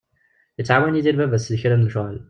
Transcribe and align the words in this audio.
Ittɛawan 0.59 0.97
Yidir 0.97 1.15
baba-s 1.19 1.45
di 1.51 1.57
kra 1.61 1.75
n 1.75 1.85
lecɣal. 1.87 2.17